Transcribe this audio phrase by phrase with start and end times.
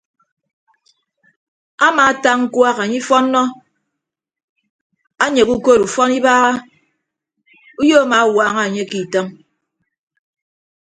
[1.87, 3.41] Amaata ñkuak anye ifọnnọ
[5.23, 6.51] anyeghe ukod ufọn ibagha
[7.81, 9.27] uyo amaawaaña anye ke itọñ.